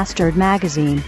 Bastard 0.00 0.34
Magazine. 0.34 1.04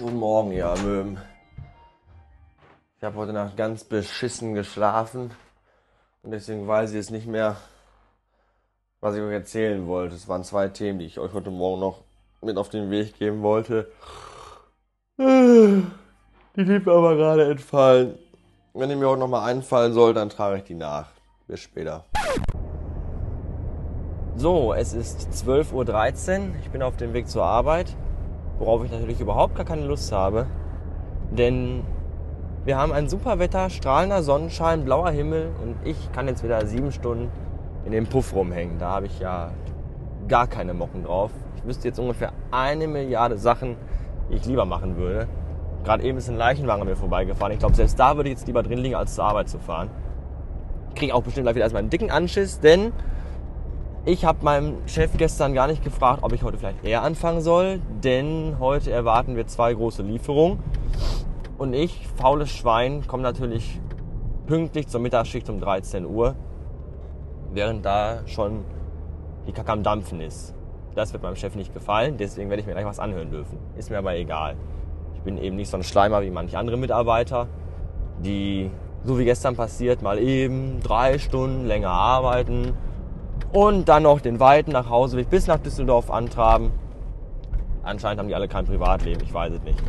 Guten 0.00 0.18
Morgen, 0.18 0.52
ihr 0.52 0.72
Möwen. 0.84 1.18
Ich 2.98 3.02
habe 3.02 3.16
heute 3.16 3.32
Nacht 3.32 3.56
ganz 3.56 3.82
beschissen 3.82 4.54
geschlafen 4.54 5.32
und 6.22 6.30
deswegen 6.30 6.68
weiß 6.68 6.90
ich 6.90 6.96
jetzt 6.96 7.10
nicht 7.10 7.26
mehr, 7.26 7.56
was 9.00 9.16
ich 9.16 9.22
euch 9.22 9.32
erzählen 9.32 9.88
wollte. 9.88 10.14
Es 10.14 10.28
waren 10.28 10.44
zwei 10.44 10.68
Themen, 10.68 11.00
die 11.00 11.06
ich 11.06 11.18
euch 11.18 11.32
heute 11.32 11.50
Morgen 11.50 11.80
noch 11.80 12.04
mit 12.42 12.58
auf 12.58 12.68
den 12.68 12.90
Weg 12.90 13.18
geben 13.18 13.42
wollte. 13.42 13.90
Die 15.18 15.84
sind 16.54 16.86
aber 16.86 17.16
gerade 17.16 17.50
entfallen. 17.50 18.18
Wenn 18.74 18.90
die 18.90 18.94
mir 18.94 19.08
heute 19.08 19.18
nochmal 19.18 19.50
einfallen 19.50 19.94
soll, 19.94 20.14
dann 20.14 20.28
trage 20.28 20.58
ich 20.58 20.64
die 20.64 20.76
nach. 20.76 21.08
Bis 21.48 21.58
später. 21.58 22.04
So, 24.36 24.74
es 24.74 24.92
ist 24.92 25.28
12.13 25.32 25.72
Uhr. 25.72 26.54
Ich 26.62 26.70
bin 26.70 26.82
auf 26.82 26.96
dem 26.96 27.14
Weg 27.14 27.28
zur 27.28 27.44
Arbeit 27.44 27.96
worauf 28.58 28.84
ich 28.84 28.90
natürlich 28.90 29.20
überhaupt 29.20 29.54
gar 29.54 29.64
keine 29.64 29.86
Lust 29.86 30.12
habe. 30.12 30.46
Denn 31.30 31.82
wir 32.64 32.76
haben 32.76 32.92
ein 32.92 33.08
super 33.08 33.38
Wetter, 33.38 33.70
strahlender 33.70 34.22
Sonnenschein, 34.22 34.84
blauer 34.84 35.10
Himmel 35.10 35.50
und 35.62 35.76
ich 35.84 36.12
kann 36.12 36.26
jetzt 36.26 36.42
wieder 36.42 36.64
sieben 36.66 36.92
Stunden 36.92 37.30
in 37.84 37.92
dem 37.92 38.06
Puff 38.06 38.34
rumhängen. 38.34 38.78
Da 38.78 38.90
habe 38.90 39.06
ich 39.06 39.20
ja 39.20 39.50
gar 40.26 40.46
keine 40.46 40.74
Mocken 40.74 41.04
drauf. 41.04 41.30
Ich 41.56 41.64
wüsste 41.64 41.88
jetzt 41.88 41.98
ungefähr 41.98 42.32
eine 42.50 42.86
Milliarde 42.86 43.38
Sachen, 43.38 43.76
die 44.30 44.36
ich 44.36 44.44
lieber 44.46 44.64
machen 44.64 44.96
würde. 44.96 45.26
Gerade 45.84 46.02
eben 46.02 46.18
ist 46.18 46.28
ein 46.28 46.36
Leichenwagen 46.36 46.82
an 46.82 46.88
mir 46.88 46.96
vorbeigefahren. 46.96 47.52
Ich 47.52 47.60
glaube, 47.60 47.74
selbst 47.74 47.98
da 47.98 48.16
würde 48.16 48.28
ich 48.28 48.36
jetzt 48.36 48.46
lieber 48.46 48.62
drin 48.62 48.78
liegen, 48.78 48.94
als 48.94 49.14
zur 49.14 49.24
Arbeit 49.24 49.48
zu 49.48 49.58
fahren. 49.58 49.88
Ich 50.90 50.96
kriege 50.96 51.14
auch 51.14 51.22
bestimmt 51.22 51.44
gleich 51.44 51.54
wieder 51.54 51.64
erstmal 51.64 51.82
einen 51.82 51.90
dicken 51.90 52.10
Anschiss, 52.10 52.60
denn 52.60 52.92
ich 54.08 54.24
habe 54.24 54.42
meinem 54.42 54.88
Chef 54.88 55.18
gestern 55.18 55.52
gar 55.52 55.66
nicht 55.66 55.84
gefragt, 55.84 56.20
ob 56.22 56.32
ich 56.32 56.42
heute 56.42 56.56
vielleicht 56.56 56.82
eher 56.82 57.02
anfangen 57.02 57.42
soll, 57.42 57.82
denn 58.02 58.56
heute 58.58 58.90
erwarten 58.90 59.36
wir 59.36 59.46
zwei 59.46 59.74
große 59.74 60.02
Lieferungen. 60.02 60.60
Und 61.58 61.74
ich, 61.74 62.08
faules 62.16 62.48
Schwein, 62.48 63.06
komme 63.06 63.22
natürlich 63.22 63.78
pünktlich 64.46 64.88
zur 64.88 65.00
Mittagsschicht 65.00 65.50
um 65.50 65.60
13 65.60 66.06
Uhr, 66.06 66.36
während 67.52 67.84
da 67.84 68.26
schon 68.26 68.64
die 69.46 69.52
Kacke 69.52 69.72
am 69.72 69.82
Dampfen 69.82 70.22
ist. 70.22 70.54
Das 70.94 71.12
wird 71.12 71.22
meinem 71.22 71.36
Chef 71.36 71.54
nicht 71.54 71.74
gefallen, 71.74 72.16
deswegen 72.16 72.48
werde 72.48 72.62
ich 72.62 72.66
mir 72.66 72.72
gleich 72.72 72.86
was 72.86 72.98
anhören 72.98 73.30
dürfen. 73.30 73.58
Ist 73.76 73.90
mir 73.90 73.98
aber 73.98 74.16
egal. 74.16 74.56
Ich 75.16 75.20
bin 75.20 75.36
eben 75.36 75.56
nicht 75.56 75.68
so 75.68 75.76
ein 75.76 75.82
Schleimer 75.82 76.22
wie 76.22 76.30
manche 76.30 76.56
andere 76.56 76.78
Mitarbeiter, 76.78 77.46
die, 78.24 78.70
so 79.04 79.18
wie 79.18 79.26
gestern 79.26 79.54
passiert, 79.54 80.00
mal 80.00 80.18
eben 80.18 80.80
drei 80.80 81.18
Stunden 81.18 81.66
länger 81.66 81.90
arbeiten, 81.90 82.72
und 83.52 83.88
dann 83.88 84.02
noch 84.02 84.20
den 84.20 84.40
weiten 84.40 84.72
nach 84.72 84.90
Hause 84.90 85.24
bis 85.24 85.46
nach 85.46 85.58
Düsseldorf 85.58 86.10
antraben. 86.10 86.70
Anscheinend 87.82 88.20
haben 88.20 88.28
die 88.28 88.34
alle 88.34 88.48
kein 88.48 88.66
Privatleben, 88.66 89.22
ich 89.22 89.32
weiß 89.32 89.52
es 89.54 89.62
nicht. 89.62 89.82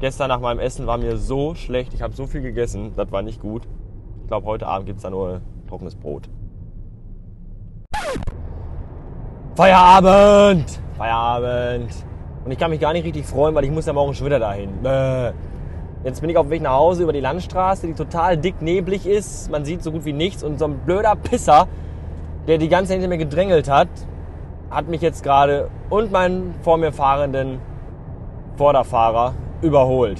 Gestern 0.00 0.28
nach 0.28 0.40
meinem 0.40 0.58
Essen 0.60 0.86
war 0.86 0.98
mir 0.98 1.16
so 1.16 1.54
schlecht, 1.54 1.94
ich 1.94 2.02
habe 2.02 2.14
so 2.14 2.26
viel 2.26 2.42
gegessen, 2.42 2.92
das 2.96 3.10
war 3.10 3.22
nicht 3.22 3.40
gut. 3.40 3.66
Ich 4.22 4.28
glaube, 4.28 4.46
heute 4.46 4.66
Abend 4.66 4.86
gibt 4.86 4.98
es 4.98 5.02
da 5.02 5.10
nur 5.10 5.40
trockenes 5.68 5.96
Brot. 5.96 6.28
Feierabend! 9.56 10.78
Feierabend! 10.96 11.90
Und 12.44 12.52
ich 12.52 12.58
kann 12.58 12.70
mich 12.70 12.80
gar 12.80 12.92
nicht 12.92 13.04
richtig 13.04 13.26
freuen, 13.26 13.54
weil 13.54 13.64
ich 13.64 13.70
muss 13.70 13.86
ja 13.86 13.92
morgen 13.92 14.14
schon 14.14 14.26
wieder 14.26 14.38
dahin. 14.38 14.70
Jetzt 16.04 16.20
bin 16.20 16.30
ich 16.30 16.36
auf 16.36 16.46
dem 16.46 16.50
Weg 16.50 16.62
nach 16.62 16.74
Hause 16.74 17.02
über 17.02 17.12
die 17.12 17.20
Landstraße, 17.20 17.88
die 17.88 17.94
total 17.94 18.36
dick 18.36 18.62
neblig 18.62 19.04
ist. 19.06 19.50
Man 19.50 19.64
sieht 19.64 19.82
so 19.82 19.90
gut 19.90 20.04
wie 20.04 20.12
nichts 20.12 20.44
und 20.44 20.58
so 20.58 20.66
ein 20.66 20.78
blöder 20.78 21.16
Pisser 21.16 21.66
der 22.48 22.56
die 22.58 22.68
ganze 22.68 22.88
Zeit 22.88 23.00
hinter 23.00 23.08
mir 23.08 23.18
gedrängelt 23.18 23.70
hat, 23.70 23.88
hat 24.70 24.88
mich 24.88 25.02
jetzt 25.02 25.22
gerade 25.22 25.70
und 25.90 26.10
meinen 26.10 26.54
vor 26.62 26.78
mir 26.78 26.92
fahrenden 26.92 27.60
Vorderfahrer 28.56 29.34
überholt. 29.62 30.18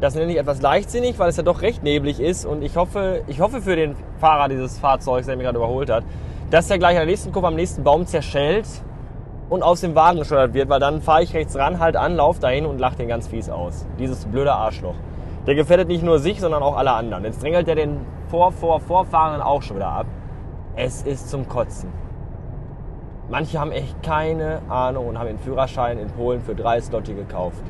Das 0.00 0.14
nenne 0.14 0.30
ich 0.30 0.38
etwas 0.38 0.60
leichtsinnig, 0.60 1.18
weil 1.18 1.30
es 1.30 1.36
ja 1.36 1.42
doch 1.42 1.62
recht 1.62 1.82
neblig 1.82 2.20
ist 2.20 2.44
und 2.44 2.62
ich 2.62 2.76
hoffe, 2.76 3.22
ich 3.28 3.40
hoffe 3.40 3.62
für 3.62 3.76
den 3.76 3.96
Fahrer 4.18 4.48
dieses 4.48 4.78
Fahrzeugs, 4.78 5.26
der 5.26 5.36
mich 5.36 5.44
gerade 5.44 5.58
überholt 5.58 5.90
hat, 5.90 6.04
dass 6.50 6.70
er 6.70 6.78
gleich 6.78 6.96
an 6.96 7.02
der 7.02 7.06
nächsten 7.06 7.32
Kurve 7.32 7.48
am 7.48 7.54
nächsten 7.54 7.82
Baum 7.82 8.04
zerschellt 8.04 8.66
und 9.48 9.62
aus 9.62 9.80
dem 9.80 9.94
Wagen 9.94 10.18
geschleudert 10.18 10.54
wird, 10.54 10.68
weil 10.68 10.80
dann 10.80 11.00
fahre 11.00 11.22
ich 11.22 11.32
rechts 11.34 11.56
ran, 11.56 11.78
halt 11.78 11.96
an, 11.96 12.16
lauf 12.16 12.40
dahin 12.40 12.66
und 12.66 12.78
lach 12.78 12.94
den 12.94 13.08
ganz 13.08 13.28
fies 13.28 13.48
aus. 13.48 13.86
Dieses 13.98 14.26
blöde 14.26 14.52
Arschloch. 14.52 14.96
Der 15.46 15.54
gefährdet 15.54 15.88
nicht 15.88 16.02
nur 16.02 16.18
sich, 16.18 16.40
sondern 16.40 16.62
auch 16.62 16.76
alle 16.76 16.92
anderen. 16.92 17.24
Jetzt 17.24 17.42
drängelt 17.42 17.68
er 17.68 17.74
den 17.74 18.00
vor, 18.28 18.52
vor, 18.52 18.80
Vorfahrenden 18.80 19.40
auch 19.40 19.62
schon 19.62 19.76
wieder 19.76 19.88
ab. 19.88 20.06
Es 20.74 21.02
ist 21.02 21.28
zum 21.28 21.48
Kotzen. 21.48 21.90
Manche 23.28 23.60
haben 23.60 23.72
echt 23.72 24.02
keine 24.02 24.62
Ahnung 24.68 25.08
und 25.08 25.18
haben 25.18 25.26
den 25.26 25.38
Führerschein 25.38 25.98
in 25.98 26.08
Polen 26.08 26.40
für 26.40 26.54
drei 26.54 26.80
Slotti 26.80 27.14
gekauft. 27.14 27.62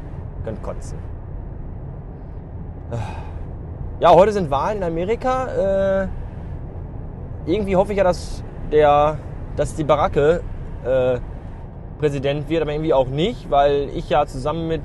Könnt 0.45 0.63
kotzen. 0.63 0.99
Ja, 4.01 4.11
heute 4.11 4.33
sind 4.33 4.51
Wahlen 4.51 4.79
in 4.79 4.85
Amerika. 4.85 6.03
Äh, 6.05 6.09
irgendwie 7.47 7.77
hoffe 7.77 7.93
ich 7.93 7.99
ja, 7.99 8.05
dass 8.05 8.43
der, 8.71 9.19
dass 9.57 9.75
die 9.75 9.85
Baracke 9.85 10.43
äh, 10.85 11.19
Präsident 11.99 12.49
wird, 12.49 12.63
aber 12.63 12.73
irgendwie 12.73 12.95
auch 12.95 13.09
nicht, 13.09 13.51
weil 13.51 13.89
ich 13.95 14.09
ja 14.11 14.27
zusammen 14.27 14.69
mit 14.69 14.83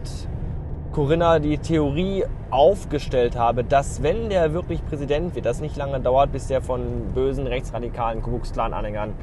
Corinna 0.98 1.38
die 1.38 1.60
Theorie 1.60 2.26
aufgestellt 2.50 3.38
habe, 3.38 3.64
dass 3.64 4.02
wenn 4.02 4.32
der 4.32 4.54
wirklich 4.54 4.84
Präsident 4.84 5.36
wird, 5.36 5.46
das 5.46 5.62
nicht 5.62 5.78
lange 5.78 6.00
dauert, 6.00 6.32
bis 6.32 6.48
der 6.48 6.60
von 6.60 7.14
bösen 7.14 7.46
rechtsradikalen 7.46 8.24
Ku 8.24 8.40
anhängern 8.58 9.14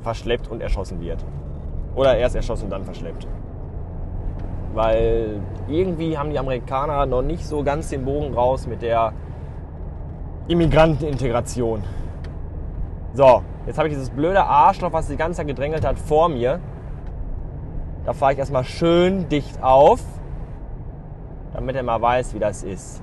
verschleppt 0.00 0.48
und 0.48 0.60
erschossen 0.60 1.00
wird. 1.00 1.24
Oder 1.94 2.16
erst 2.16 2.34
erschossen 2.34 2.64
und 2.64 2.70
dann 2.70 2.84
verschleppt. 2.84 3.28
Weil 4.74 5.38
irgendwie 5.68 6.18
haben 6.18 6.30
die 6.30 6.38
Amerikaner 6.40 7.06
noch 7.06 7.22
nicht 7.22 7.46
so 7.46 7.62
ganz 7.62 7.90
den 7.90 8.04
Bogen 8.04 8.34
raus 8.34 8.66
mit 8.66 8.82
der 8.82 9.12
Immigrantenintegration. 10.48 11.84
So, 13.14 13.42
jetzt 13.68 13.78
habe 13.78 13.86
ich 13.86 13.94
dieses 13.94 14.10
blöde 14.10 14.42
Arschloch, 14.42 14.92
was 14.92 15.06
die 15.06 15.16
ganze 15.16 15.36
Zeit 15.36 15.46
gedrängelt 15.46 15.86
hat, 15.86 15.96
vor 15.96 16.28
mir. 16.28 16.58
Da 18.04 18.14
fahre 18.14 18.32
ich 18.32 18.38
erstmal 18.40 18.64
schön 18.64 19.28
dicht 19.28 19.62
auf 19.62 20.00
damit 21.52 21.76
er 21.76 21.82
mal 21.82 22.00
weiß, 22.00 22.34
wie 22.34 22.38
das 22.38 22.62
ist. 22.62 23.02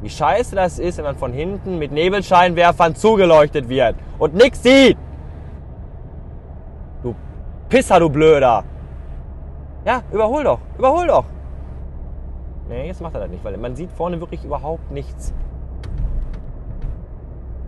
Wie 0.00 0.10
scheiße 0.10 0.54
das 0.54 0.78
ist, 0.78 0.98
wenn 0.98 1.04
man 1.04 1.16
von 1.16 1.32
hinten 1.32 1.78
mit 1.78 1.90
Nebelscheinwerfern 1.90 2.94
zugeleuchtet 2.94 3.68
wird 3.68 3.96
und 4.18 4.34
nichts 4.34 4.62
sieht. 4.62 4.96
Du 7.02 7.14
Pisser, 7.68 7.98
du 7.98 8.08
Blöder. 8.08 8.64
Ja, 9.84 10.02
überhol 10.12 10.44
doch, 10.44 10.60
überhol 10.76 11.06
doch. 11.06 11.24
Nee, 12.68 12.86
jetzt 12.86 13.00
macht 13.00 13.14
er 13.14 13.20
das 13.22 13.30
nicht, 13.30 13.42
weil 13.44 13.56
man 13.56 13.74
sieht 13.74 13.90
vorne 13.90 14.20
wirklich 14.20 14.44
überhaupt 14.44 14.90
nichts. 14.90 15.32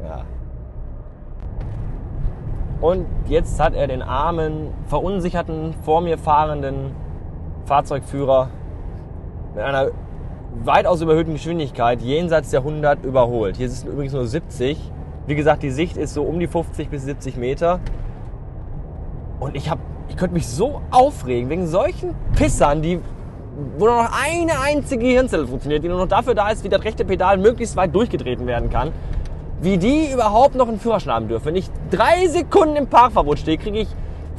Ja. 0.04 0.24
Und 2.80 3.06
jetzt 3.26 3.60
hat 3.60 3.74
er 3.74 3.86
den 3.86 4.02
armen, 4.02 4.72
verunsicherten, 4.86 5.74
vor 5.82 6.00
mir 6.00 6.16
fahrenden 6.16 6.94
Fahrzeugführer 7.64 8.50
mit 9.54 9.64
einer 9.64 9.90
weitaus 10.64 11.00
überhöhten 11.00 11.34
Geschwindigkeit 11.34 12.02
jenseits 12.02 12.50
der 12.50 12.60
100 12.60 13.04
überholt. 13.04 13.56
Hier 13.56 13.66
ist 13.66 13.72
es 13.72 13.84
übrigens 13.84 14.12
nur 14.12 14.26
70. 14.26 14.78
Wie 15.26 15.34
gesagt, 15.34 15.62
die 15.62 15.70
Sicht 15.70 15.96
ist 15.96 16.14
so 16.14 16.22
um 16.22 16.40
die 16.40 16.46
50 16.46 16.88
bis 16.88 17.04
70 17.04 17.36
Meter. 17.36 17.80
Und 19.38 19.56
ich 19.56 19.70
habe 19.70 19.80
ich 20.08 20.16
könnte 20.16 20.34
mich 20.34 20.48
so 20.48 20.82
aufregen 20.90 21.48
wegen 21.50 21.66
solchen 21.68 22.14
Pissern, 22.34 22.82
die 22.82 23.00
wo 23.78 23.86
nur 23.86 24.02
noch 24.02 24.10
eine 24.12 24.60
einzige 24.60 25.04
Gehirnzelle 25.04 25.46
funktioniert, 25.46 25.84
die 25.84 25.88
nur 25.88 25.98
noch 25.98 26.08
dafür 26.08 26.34
da 26.34 26.50
ist, 26.50 26.64
wie 26.64 26.68
das 26.68 26.82
rechte 26.82 27.04
Pedal 27.04 27.36
möglichst 27.36 27.76
weit 27.76 27.94
durchgetreten 27.94 28.46
werden 28.46 28.70
kann, 28.70 28.90
wie 29.60 29.76
die 29.76 30.10
überhaupt 30.10 30.54
noch 30.54 30.68
einen 30.68 30.80
Führerschein 30.80 31.12
haben 31.12 31.28
dürfen. 31.28 31.46
Wenn 31.46 31.56
ich 31.56 31.68
drei 31.90 32.26
Sekunden 32.26 32.76
im 32.76 32.86
Parkverbot 32.86 33.38
stehe, 33.38 33.58
kriege 33.58 33.80
ich 33.80 33.88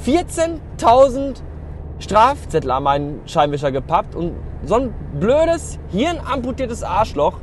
14.000 0.06 1.42
Strafzettel 2.02 2.72
an 2.72 2.84
meinen 2.84 3.22
Scheinwischer 3.28 3.72
gepappt 3.72 4.16
und 4.16 4.36
so 4.64 4.76
ein 4.76 4.94
blödes, 5.20 5.80
hirnamputiertes 5.92 6.84
Arschloch 6.84 7.40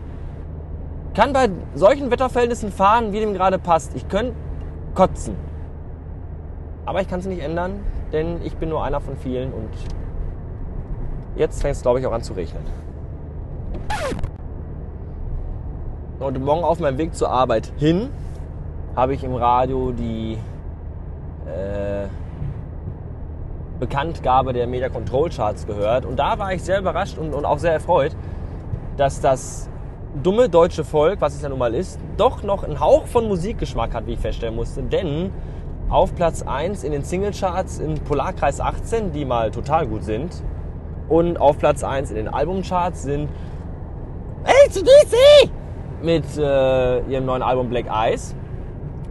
kann 1.14 1.32
bei 1.32 1.48
solchen 1.74 2.10
Wetterverhältnissen 2.10 2.70
fahren, 2.70 3.12
wie 3.12 3.20
dem 3.20 3.34
gerade 3.34 3.58
passt. 3.58 3.94
Ich 3.94 4.08
könnte 4.08 4.34
kotzen. 4.94 5.36
Aber 6.86 7.00
ich 7.00 7.08
kann 7.08 7.20
es 7.20 7.26
nicht 7.26 7.42
ändern, 7.42 7.80
denn 8.12 8.40
ich 8.42 8.56
bin 8.56 8.68
nur 8.68 8.82
einer 8.82 9.00
von 9.00 9.16
vielen 9.16 9.52
und 9.52 9.70
jetzt 11.36 11.60
fängt 11.60 11.76
es, 11.76 11.82
glaube 11.82 12.00
ich, 12.00 12.06
auch 12.06 12.12
an 12.12 12.22
zu 12.22 12.32
regnen. 12.32 12.62
Und 16.18 16.42
morgen 16.44 16.64
auf 16.64 16.80
meinem 16.80 16.98
Weg 16.98 17.14
zur 17.14 17.30
Arbeit 17.30 17.72
hin 17.76 18.10
habe 18.96 19.14
ich 19.14 19.22
im 19.22 19.34
Radio 19.34 19.92
die 19.92 20.38
äh, 21.46 22.08
Bekanntgabe 23.78 24.52
der 24.52 24.66
Media 24.66 24.88
Control 24.88 25.30
Charts 25.30 25.66
gehört. 25.66 26.04
Und 26.04 26.18
da 26.18 26.38
war 26.38 26.52
ich 26.52 26.62
sehr 26.62 26.80
überrascht 26.80 27.18
und, 27.18 27.34
und 27.34 27.44
auch 27.44 27.58
sehr 27.58 27.72
erfreut, 27.72 28.16
dass 28.96 29.20
das 29.20 29.68
dumme 30.22 30.48
deutsche 30.48 30.84
Volk, 30.84 31.20
was 31.20 31.34
es 31.34 31.42
ja 31.42 31.48
nun 31.48 31.58
mal 31.58 31.74
ist, 31.74 31.98
doch 32.16 32.42
noch 32.42 32.64
einen 32.64 32.80
Hauch 32.80 33.06
von 33.06 33.28
Musikgeschmack 33.28 33.94
hat, 33.94 34.06
wie 34.06 34.12
ich 34.12 34.20
feststellen 34.20 34.56
musste. 34.56 34.82
Denn 34.82 35.30
auf 35.88 36.14
Platz 36.14 36.42
1 36.42 36.84
in 36.84 36.92
den 36.92 37.04
Singlecharts 37.04 37.78
in 37.78 37.94
Polarkreis 37.94 38.60
18, 38.60 39.12
die 39.12 39.24
mal 39.24 39.50
total 39.50 39.86
gut 39.86 40.04
sind, 40.04 40.42
und 41.08 41.40
auf 41.40 41.58
Platz 41.58 41.82
1 41.82 42.10
in 42.10 42.16
den 42.16 42.28
Albumcharts 42.28 43.02
sind 43.02 43.30
ACDC 44.44 45.50
mit 46.02 46.24
äh, 46.36 47.00
ihrem 47.00 47.24
neuen 47.24 47.42
Album 47.42 47.70
Black 47.70 47.86
Eyes, 47.86 48.34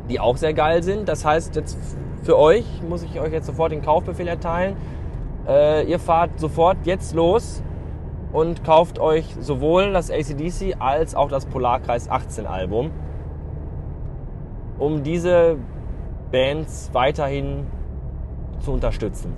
die 0.10 0.20
auch 0.20 0.38
sehr 0.38 0.54
geil 0.54 0.84
sind. 0.84 1.10
Das 1.10 1.26
heißt, 1.26 1.56
jetzt 1.56 1.78
für 2.24 2.38
euch 2.38 2.66
muss 2.88 3.04
ich 3.04 3.20
euch 3.20 3.32
jetzt 3.32 3.46
sofort 3.46 3.72
den 3.72 3.82
Kaufbefehl 3.82 4.28
erteilen. 4.28 4.76
Äh, 5.48 5.90
ihr 5.90 6.00
fahrt 6.00 6.40
sofort 6.40 6.78
jetzt 6.86 7.16
los 7.16 7.64
und 8.34 8.64
kauft 8.64 9.00
euch 9.00 9.26
sowohl 9.40 9.94
das 9.94 10.12
ACDC 10.12 10.76
als 10.80 11.16
auch 11.16 11.30
das 11.30 11.46
Polarkreis 11.46 12.10
18 12.10 12.46
Album, 12.46 12.92
um 14.78 15.04
diese 15.04 15.58
Bands 16.32 16.90
weiterhin 16.94 17.66
zu 18.60 18.74
unterstützen. 18.74 19.34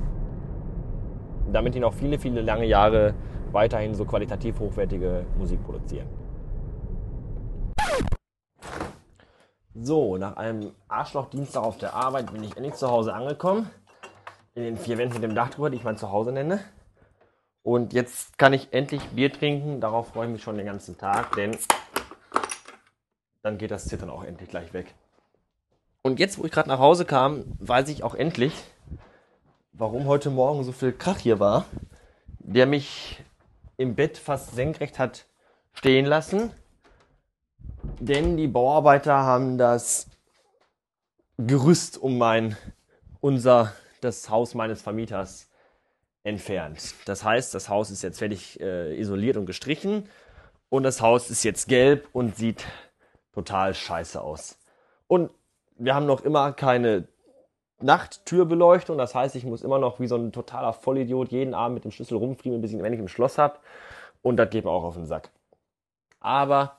Damit 1.52 1.76
die 1.76 1.80
noch 1.80 1.94
viele, 1.94 2.18
viele 2.18 2.42
lange 2.42 2.66
Jahre 2.66 3.14
weiterhin 3.52 3.94
so 3.94 4.06
qualitativ 4.06 4.60
hochwertige 4.60 5.26
Musik 5.38 5.64
produzieren. 5.64 6.08
So, 9.82 10.18
nach 10.18 10.36
einem 10.36 10.76
Arschlochdienstag 10.90 11.64
auf 11.64 11.78
der 11.78 11.94
Arbeit 11.94 12.34
bin 12.34 12.44
ich 12.44 12.58
endlich 12.58 12.76
zu 12.76 12.90
Hause 12.90 13.14
angekommen. 13.14 13.70
In 14.54 14.64
den 14.64 14.78
vier 14.78 14.98
Wänden 14.98 15.14
mit 15.14 15.24
dem 15.24 15.36
Dach 15.36 15.52
drüber, 15.52 15.70
die 15.70 15.78
ich 15.78 15.86
mein 15.86 15.98
Zuhause 15.98 16.34
nenne. 16.34 16.60
Und 17.64 17.94
jetzt 17.94 18.38
kann 18.38 18.52
ich 18.52 18.74
endlich 18.74 19.02
Bier 19.10 19.32
trinken. 19.32 19.80
Darauf 19.80 20.10
freue 20.10 20.26
ich 20.26 20.34
mich 20.34 20.44
schon 20.44 20.58
den 20.58 20.66
ganzen 20.66 20.98
Tag, 20.98 21.34
denn 21.38 21.58
dann 23.42 23.58
geht 23.58 23.72
das 23.72 23.86
Zittern 23.86 24.10
auch 24.10 24.26
endlich 24.26 24.50
gleich 24.50 24.74
weg. 24.74 24.94
Und 26.02 26.20
jetzt, 26.20 26.40
wo 26.40 26.44
ich 26.44 26.52
gerade 26.52 26.68
nach 26.68 26.80
Hause 26.80 27.06
kam, 27.06 27.46
weiß 27.60 27.88
ich 27.88 28.04
auch 28.04 28.16
endlich, 28.16 28.54
warum 29.72 30.08
heute 30.08 30.30
Morgen 30.30 30.66
so 30.66 30.74
viel 30.74 30.92
Krach 30.92 31.20
hier 31.20 31.40
war, 31.40 31.64
der 32.40 32.66
mich 32.66 33.24
im 33.78 33.96
Bett 33.96 34.18
fast 34.18 34.56
senkrecht 34.56 35.00
hat 35.00 35.26
stehen 35.72 36.06
lassen. 36.06 36.52
Denn 38.00 38.38
die 38.38 38.48
Bauarbeiter 38.48 39.14
haben 39.14 39.58
das 39.58 40.08
Gerüst 41.38 41.98
um 41.98 42.18
mein, 42.18 42.56
unser, 43.20 43.74
das 44.00 44.30
Haus 44.30 44.56
meines 44.56 44.82
Vermieters 44.82 45.50
entfernt. 46.24 46.96
Das 47.06 47.26
heißt, 47.26 47.54
das 47.54 47.68
Haus 47.68 47.92
ist 47.92 48.02
jetzt 48.02 48.20
fertig 48.20 48.60
äh, 48.62 48.98
isoliert 48.98 49.36
und 49.36 49.46
gestrichen 49.46 50.08
und 50.70 50.84
das 50.84 51.02
Haus 51.02 51.30
ist 51.30 51.44
jetzt 51.44 51.68
gelb 51.68 52.08
und 52.14 52.38
sieht 52.38 52.66
total 53.34 53.74
scheiße 53.74 54.22
aus. 54.22 54.58
Und 55.08 55.32
wir 55.76 55.94
haben 55.94 56.06
noch 56.06 56.22
immer 56.22 56.54
keine 56.54 57.10
Nachttürbeleuchtung, 57.82 58.98
das 58.98 59.14
heißt, 59.14 59.36
ich 59.36 59.44
muss 59.44 59.62
immer 59.62 59.80
noch 59.80 60.00
wie 60.00 60.08
so 60.08 60.16
ein 60.16 60.32
totaler 60.32 60.72
Vollidiot 60.72 61.32
jeden 61.32 61.54
Abend 61.54 61.76
mit 61.76 61.84
dem 61.84 61.92
Schlüssel 61.92 62.18
rumfriemeln, 62.18 62.62
bis 62.62 62.72
ich 62.72 62.78
ihn 62.78 62.84
endlich 62.84 63.02
im 63.02 63.08
Schloss 63.10 63.38
habe. 63.38 63.60
Und 64.22 64.38
das 64.38 64.50
geht 64.50 64.64
mir 64.64 64.72
auch 64.72 64.84
auf 64.84 64.96
den 64.96 65.06
Sack. 65.06 65.32
Aber 66.22 66.79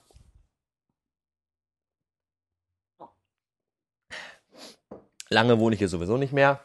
lange 5.30 5.58
wohne 5.58 5.74
ich 5.74 5.78
hier 5.78 5.88
sowieso 5.88 6.16
nicht 6.16 6.32
mehr. 6.32 6.60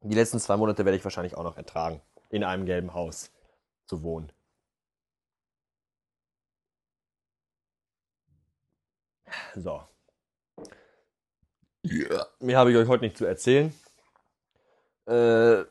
Die 0.00 0.14
letzten 0.14 0.38
zwei 0.38 0.56
Monate 0.56 0.84
werde 0.84 0.98
ich 0.98 1.04
wahrscheinlich 1.04 1.36
auch 1.36 1.44
noch 1.44 1.56
ertragen, 1.56 2.02
in 2.28 2.44
einem 2.44 2.66
gelben 2.66 2.92
Haus 2.92 3.30
zu 3.86 4.02
wohnen. 4.02 4.30
So. 9.54 9.82
Yeah. 11.84 12.26
Mehr 12.40 12.58
habe 12.58 12.70
ich 12.70 12.76
euch 12.76 12.88
heute 12.88 13.04
nicht 13.04 13.16
zu 13.16 13.24
erzählen. 13.24 13.74
Äh, 15.06 15.64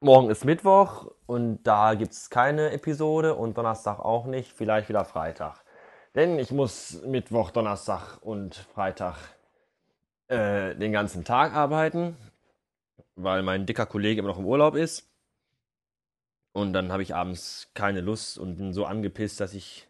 morgen 0.00 0.30
ist 0.30 0.44
Mittwoch 0.44 1.10
und 1.26 1.62
da 1.62 1.94
gibt 1.94 2.12
es 2.12 2.30
keine 2.30 2.70
Episode 2.70 3.34
und 3.34 3.56
Donnerstag 3.56 4.00
auch 4.00 4.26
nicht, 4.26 4.52
vielleicht 4.52 4.88
wieder 4.88 5.04
Freitag. 5.04 5.62
Denn 6.14 6.38
ich 6.38 6.50
muss 6.50 7.02
Mittwoch, 7.02 7.50
Donnerstag 7.50 8.18
und 8.22 8.54
Freitag 8.54 9.16
äh, 10.32 10.74
den 10.76 10.92
ganzen 10.92 11.24
Tag 11.24 11.54
arbeiten 11.54 12.16
weil 13.16 13.42
mein 13.42 13.66
dicker 13.66 13.86
Kollege 13.86 14.20
immer 14.20 14.28
noch 14.30 14.38
im 14.38 14.46
Urlaub 14.46 14.74
ist. 14.74 15.08
Und 16.52 16.72
dann 16.72 16.92
habe 16.92 17.02
ich 17.02 17.14
abends 17.14 17.70
keine 17.74 18.00
Lust 18.00 18.38
und 18.38 18.56
bin 18.56 18.72
so 18.72 18.84
angepisst, 18.84 19.40
dass 19.40 19.54
ich 19.54 19.88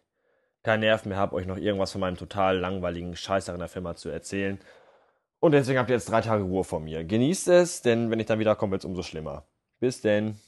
keinen 0.63 0.79
Nerv 0.79 1.05
mehr 1.05 1.17
habe, 1.17 1.35
euch 1.35 1.45
noch 1.45 1.57
irgendwas 1.57 1.91
von 1.91 1.99
meinem 2.01 2.15
total 2.15 2.57
langweiligen 2.57 3.15
Scheißer 3.17 3.53
in 3.53 3.59
der 3.59 3.67
Firma 3.67 3.95
zu 3.95 4.09
erzählen. 4.09 4.59
Und 5.39 5.51
deswegen 5.51 5.77
habt 5.77 5.89
ihr 5.89 5.95
jetzt 5.95 6.09
drei 6.09 6.21
Tage 6.21 6.43
Ruhe 6.43 6.63
von 6.63 6.85
mir. 6.85 7.03
Genießt 7.03 7.49
es, 7.49 7.81
denn 7.81 8.09
wenn 8.09 8.19
ich 8.19 8.27
dann 8.27 8.39
wiederkomme, 8.39 8.71
wird 8.71 8.81
es 8.81 8.85
umso 8.85 9.03
schlimmer. 9.03 9.45
Bis 9.81 9.99
denn. 9.99 10.39